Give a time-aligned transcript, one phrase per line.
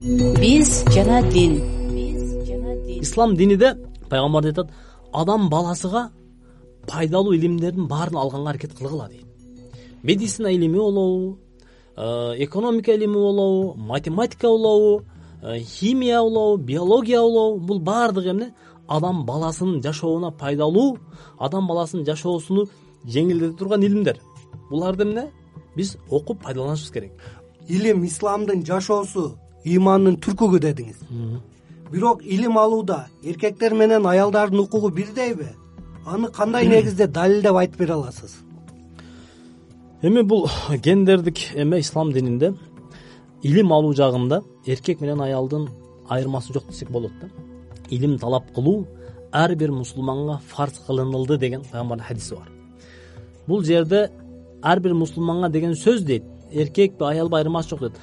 [0.00, 1.54] биз жана дин.
[3.00, 3.78] Ислам диниде
[4.10, 4.70] пайгамбарыбыз айтат
[5.12, 6.10] адам баласыга
[6.86, 9.24] пайдалуу илимдердин баарын алганга аракет кылгыла дейт
[10.02, 11.38] медицина илими болобу
[11.96, 12.02] э,
[12.44, 15.04] экономика илими болобу математика болобу
[15.42, 17.60] э, химия болобу биология болобу.
[17.60, 18.54] Бул баардыгы эмне?
[18.86, 20.98] Адам баласынын жашооуна пайдалуу
[21.38, 22.68] адам баласынын жашоосуну
[23.06, 24.20] жеңилдете турган илимдер.
[24.68, 25.30] Буларды эмне?
[25.74, 27.12] Биз окуп пайдаланышыбыз керек.
[27.66, 31.02] Илим исламдын жашоосу ыймандын түркүгү дедиңиз.
[31.90, 35.48] Бирок илим алууда эркектер менен аялдардын укугу бирдейби?
[36.06, 38.36] Аны кандай негизде далилдеп айтып бере аласыз?
[40.02, 40.48] Эми бул
[40.84, 42.54] гендердик эме ислам дининде
[43.42, 45.68] илим алуу жагында эркек менен аялдын
[46.08, 47.30] айырмасы жок десек болот да.
[47.90, 48.86] Илим талап кылуу
[49.32, 52.48] ар бир мусулманга фарз кылынылды деген пайгамбардын хадиси бар.
[53.46, 54.10] Бул жерде
[54.62, 56.24] ар бир мусулманга деген сөз дейт.
[56.52, 58.00] Эркекпи аялбы айырмасы жок дейт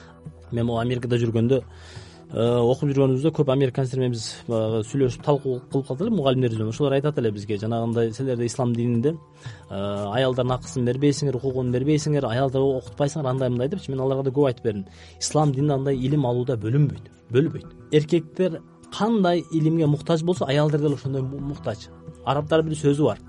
[0.53, 5.88] мен могу америкада жүргөндө э, окуп жүргөнүбүздө көп американецтер менен биз баягы сүйлөшүп талкуу кылып
[5.88, 10.86] калдык эле мугалимдерибиз менен ошолор айтат эле бизге жанагындай силерде ислам дининде э, аялдардын акысын
[10.89, 13.92] бербейсиңер укугун бербейсиңер аялдарды окутпайсыңар андай мындай депчи.
[13.92, 14.86] Мен аларга да көп айтып бердим.
[15.19, 17.67] Ислам дининде андай илим алууда бөлүнбөйт бөлбөйт.
[17.92, 18.61] Эркектер
[18.97, 21.89] кандай илимге муктаж болсо аялдар деле ошондой муктаж.
[22.25, 23.20] Арабтардын бир сөзү бар.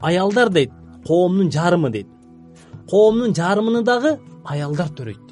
[0.00, 0.72] Аялдар дейт
[1.06, 2.06] коомдун жарымы дейт.
[2.90, 5.25] Коомдун жарымыны дагы аялдар төрөйт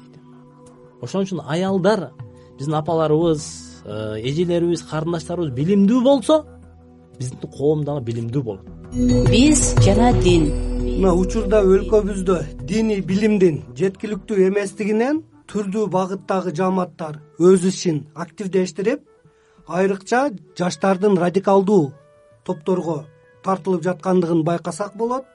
[1.05, 2.11] ошон үчүн аялдар
[2.57, 3.41] биздин апаларыбыз
[3.85, 6.43] э, эжелерибиз карындаштарыбыз билимдүү болсо
[7.19, 8.65] биздин коом дагы билимдүү болот.
[9.29, 10.49] Биз жана дин.
[10.85, 12.37] Мына учурда өлкөбүздө
[12.69, 19.01] диний билимдин жеткиликтүү эместигинен түрдүү багыттагы жааматтар өз ишин активдештирип
[19.67, 21.91] айрыкча жаштардын радикалдуу
[22.45, 23.03] топторго
[23.43, 25.25] тартылып жаткандыгын байкасак болот.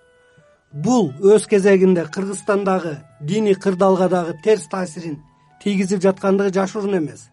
[0.72, 5.18] Бул өз кезегинде кыргызстандагы диний кырдаалга дагы терс таасирин
[5.62, 7.28] тийгизип жаткандыгы жашыруун эмес.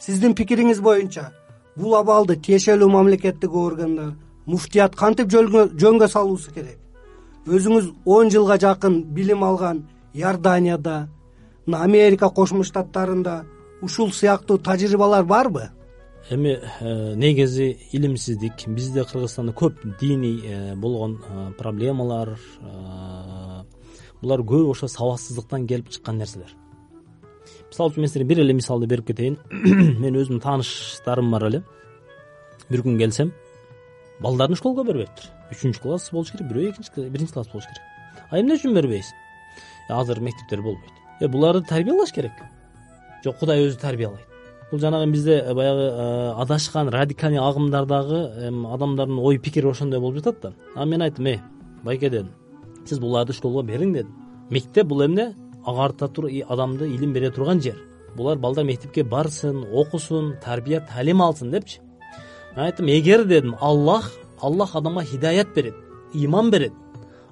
[0.00, 1.30] Сиздин пикириңиз боюнча
[1.76, 4.14] бул абалды тиешелүү мамлекеттик органдар
[4.46, 6.78] муфтият кантип жөнгө салуусу керек?
[7.46, 11.08] Өзүңүз он жылга жакын билим алган иорданияда
[11.66, 13.44] америка кошмо штаттарында
[13.82, 15.70] ушул сыяктуу тажрыйбалар барбы?
[16.30, 18.66] Эми э, негизи илимсиздик.
[18.66, 22.38] Бизде кыргызстанда көп диний э, болгон э, проблемалар
[24.22, 26.54] булар көбү ошо сабатсыздыктан келип чыккан нерселер
[27.72, 29.38] мисалы үчүн мен силерге бир эле мисалды берип кетейин.
[30.02, 31.62] Менин өзүмдүн тааныштарым бар эле.
[32.68, 33.32] Бир күн келсем
[34.22, 35.30] балдарын школго бербептир.
[35.52, 37.82] Үчүнчү класс болуш керек бирөө экинчи биринчи класс болуш керек.
[38.30, 39.16] А эмне үчүн бербейсиң?
[39.88, 41.00] Азыр мектептер болбойт.
[41.20, 42.32] Э буларды тарбиялаш керек.
[43.24, 44.28] Жок кудай өзү тарбиялайт.
[44.70, 50.40] Бул жанагы бизде э, баягы э, адашкан радикальный агымдардагы адамдардын ой пикири ошондой болуп жатат
[50.40, 50.52] да.
[50.74, 51.40] А мен айттым эй
[51.82, 52.30] байке дедим
[52.86, 54.14] сиз буларды школго бериң дедим.
[54.50, 57.76] Мектеп бул эмне агарта адамды илим бере турган жер.
[58.16, 61.80] Булар балдар мектепке барсын окусун тарбия таалим алсын депчи.
[62.56, 65.74] Мен айттым эгер дедим аллах аллах адамга хидаят берет
[66.14, 66.72] ыйман берет.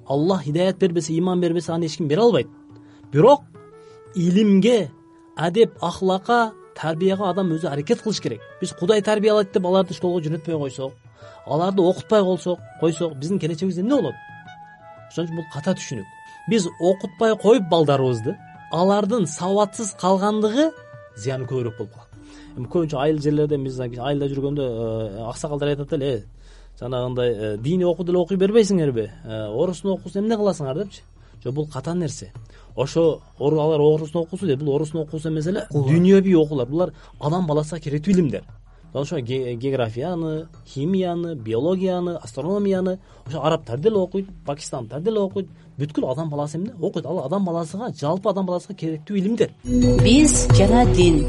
[0.07, 2.49] Аллах хидаят бербесе ыйман бербесе аны эч ким бере албайт
[3.13, 3.43] бирок
[4.15, 4.91] илимге
[5.37, 8.41] адеп ахлакка тарбияга адам өзү аракет кылыш керек.
[8.61, 10.93] Биз кудай тарбиялайт деп аларды школго жөнөтпөй койсок
[11.47, 14.15] аларды окутпай калсок койсок биздин келечегибиз эмне болот?
[15.11, 16.20] Ошон үчүн бул ката түшүнүк
[16.51, 18.37] биз окутпай коюп балдарыбызды
[18.73, 20.71] алардын сабатсыз калгандыгы
[21.17, 22.09] зыяны көбүрөөк болуп калат.
[22.57, 26.23] Эми көбүнчө айыл жерлерде биз айылда жүргөндө э, аксакалдар айтат эле э.
[26.81, 31.03] Жанагындай э, диний окуу деле окуй бербейсиңерби э, орустун окуусун эмне кыласыңар депчи?
[31.45, 32.33] Жок бул ката нерсе?
[32.77, 37.81] Ошо алар орустун окуусу дейт бул орустун окуусу эмес эле дүйнөбүй окуулар булар адам баласына
[37.81, 38.45] керектүү илимдер
[38.93, 46.59] ошо географияны химияны биологияны астрономияны ошо арабтар деле окуйт пакистандтар деле окуйт бүткүл адам баласы
[46.59, 46.73] эмне?
[46.81, 47.07] Окуйт.
[47.07, 49.51] Ал адам баласыга жалпы адам баласына керектүү илимдер.
[49.65, 51.25] Биз жана дин.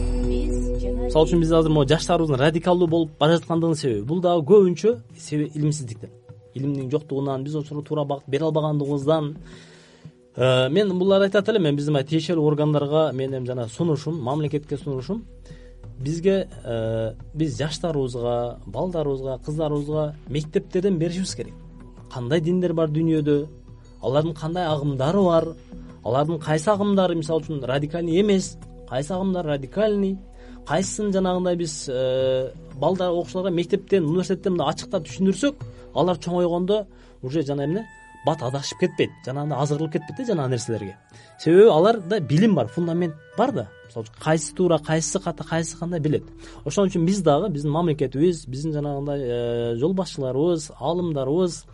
[1.06, 5.52] Мисалы үчүн биз азыр могу жаштарыбыздын радикалдуу болуп бара жаткандыгынын себеби бул дагы көбүнчө себеби
[5.56, 6.10] илимсиздиктен
[6.54, 9.36] илимдин жоктугунан биз ошого туура багыт бере албагандыгыбыздан
[10.36, 15.26] Э, мен буларды айтат элем мен биздин баягы тиешелүү органдарга менин жанагы сунушум мамлекетке сунушум
[16.02, 21.54] бизге э, биз жаштарыбызга балдарыбызга кыздарыбызга мектептерден беришибиз керек.
[22.12, 23.48] Кандай диндер бар дүйнөдө
[24.02, 25.48] алардын кандай агымдары бар?
[26.04, 28.58] Алардын кайсы агымдары мисалы үчүн радикальный эмес?
[28.90, 30.18] Кайсы агымдар радикальный?
[30.68, 35.64] Кайсысын жанагындай биз э, балдар окуучуларга мектептен университеттен мындай ачыктап түшүндүрсөк
[35.96, 36.86] алар чоңойгондо
[37.22, 37.88] уже жана эмне
[38.26, 40.98] бат адашып кетпейт жанагындай азырылып кетпейт да жанагы нерселерге.
[41.40, 43.68] Себеби аларда билим бар фундамент бар да.
[43.88, 46.24] Мисалы үчүн кайсы туура кайсысы ката кайсысы кандай билет.
[46.66, 51.66] Ошон үчүн биз дагы биздин мамлекетибиз биздин жанагындай э, жол башчыларыбыз аалымдарыбыз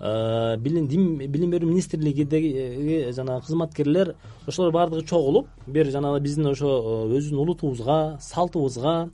[0.00, 4.14] билим билим берүү министрлигидеги жанагы кызматкерлер
[4.46, 6.70] ошолор баардыгы чогулуп бир жанагы биздин ошо
[7.04, 9.10] өзүбүздүн улутубузга салтыбызга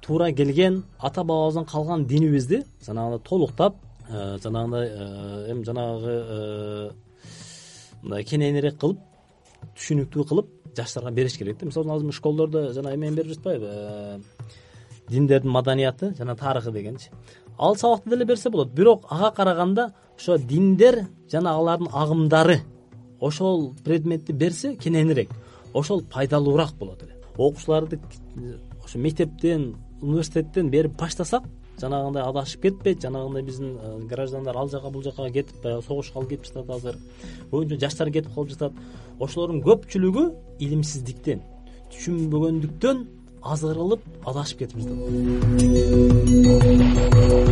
[0.00, 3.74] туура келген ата бабабыздан калган динибизди жанагындай толуктап
[4.08, 4.88] жанагындай
[5.52, 6.14] эми жанагы
[8.02, 9.00] мындай кененирээк кылып
[9.78, 11.66] түшүнүктүү кылып жаштарга бериш керек да.
[11.66, 14.18] Мисалы үчүн азыр школдордо жана эмени берип жатпайбы э,
[15.08, 17.10] диндердин маданияты жана тарыхы дегенчи.
[17.58, 18.70] Ал сабакты деле берсе болот.
[18.72, 22.60] Бирок ага караганда ошо диндер жана алардын агымдары
[23.20, 25.30] ошол предметти берсе кененирээк
[25.74, 27.16] ошол пайдалуураак болот эле.
[27.36, 28.00] Окуучуларды
[28.84, 31.42] ошо мектептен университеттен берип баштасак
[31.80, 33.78] жанагындай адашып кетпейт жанагындай биздин э,
[34.10, 36.96] граждандар ал жака бул жака кетип баягы согушкалы кетип жатат азыр.
[37.50, 38.72] Көбүнчө жаштар кетип калып жатат.
[39.20, 41.40] Ошолордун көпчүлүгү илимсиздиктен
[41.92, 43.06] түшүнбөгөндүктөн
[43.42, 47.47] азырылып адашып кетип жатат